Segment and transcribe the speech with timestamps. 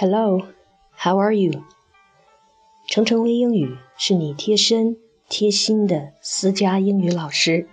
[0.00, 0.46] Hello,
[0.96, 1.62] how are you？
[2.86, 4.96] 程程微英语是你贴身
[5.28, 7.68] 贴心的私家英语老师。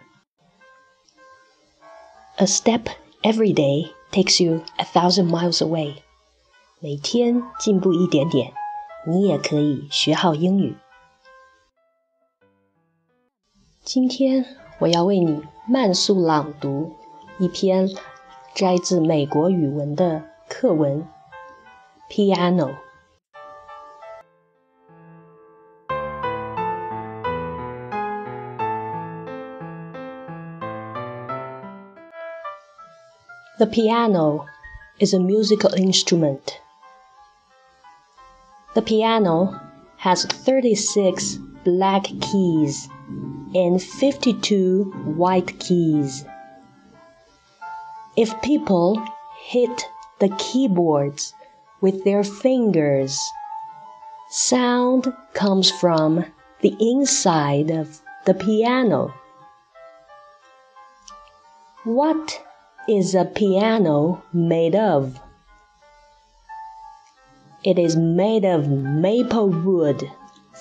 [2.35, 2.81] A step
[3.21, 5.99] every day takes you a thousand miles away。
[6.81, 8.51] 每天进步一点点，
[9.07, 10.75] 你也可以学好英语。
[13.85, 14.45] 今天
[14.79, 16.93] 我要为你慢速朗读
[17.39, 17.89] 一篇
[18.53, 21.07] 摘自美国语文的课文。
[22.09, 22.79] Piano
[33.59, 34.45] The piano
[34.99, 36.61] is a musical instrument.
[38.75, 39.59] The piano
[39.97, 42.87] has 36 black keys
[43.55, 44.83] and 52
[45.17, 46.23] white keys.
[48.15, 49.01] If people
[49.39, 49.89] hit
[50.19, 51.33] the keyboards
[51.81, 53.19] with their fingers.
[54.29, 56.25] Sound comes from
[56.61, 59.13] the inside of the piano.
[61.83, 62.43] What
[62.89, 65.19] is a piano made of?
[67.63, 70.09] It is made of maple wood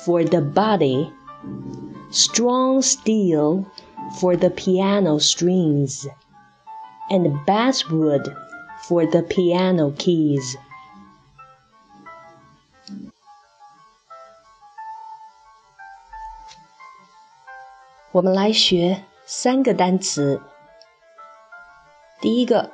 [0.04, 1.12] for the body,
[2.10, 3.66] strong steel
[4.20, 6.06] for the piano strings,
[7.10, 8.34] and basswood
[8.82, 10.56] for the piano keys.
[18.16, 20.40] 我们来学三个单词。
[22.18, 22.72] 第一个，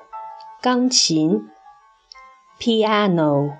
[0.60, 1.50] 钢琴
[2.60, 3.58] ，piano，piano，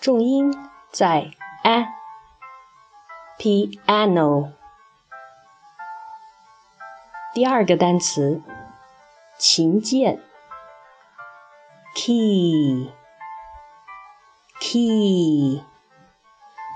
[0.00, 0.56] 重音
[0.90, 1.32] 在
[3.36, 4.52] a，piano。
[7.34, 8.40] 第二个单词，
[9.36, 10.18] 琴键
[11.94, 12.90] ，key，key。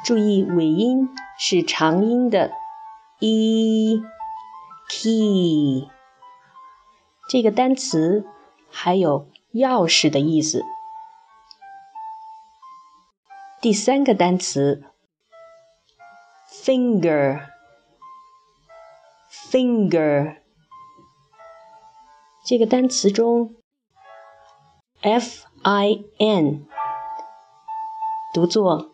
[0.05, 2.53] 注意尾音是长音的
[3.21, 4.03] ，e
[4.91, 5.89] key。
[7.27, 8.27] 这个单词
[8.71, 10.63] 还有钥匙的意思。
[13.63, 14.85] 第三个单词
[16.51, 17.41] ，finger，finger。
[22.45, 23.55] 这个单词中
[25.01, 26.67] ，f i n
[28.35, 28.94] 读作。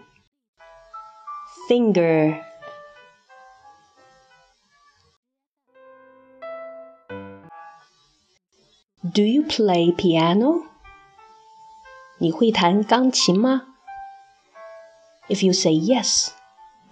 [1.70, 2.42] finger.
[9.02, 10.64] Do you play piano?
[12.18, 13.62] 你会弹钢琴吗？
[15.28, 16.30] If you say yes,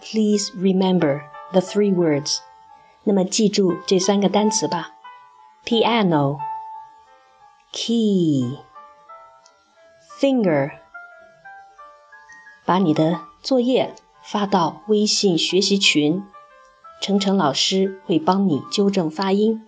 [0.00, 2.38] please remember the three words.
[3.04, 4.92] 那么记住这三个单词吧：
[5.64, 6.38] piano,
[7.72, 8.58] key,
[10.18, 10.78] finger。
[12.64, 13.94] 把你的作业
[14.28, 16.22] 发到微信学习群，
[17.00, 19.66] 程程老师会帮你纠正发音。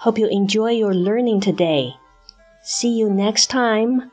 [0.00, 1.94] Hope you enjoy your learning today.
[2.64, 4.10] See you next time.